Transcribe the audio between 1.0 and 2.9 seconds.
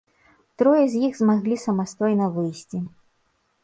іх змаглі самастойна выйсці.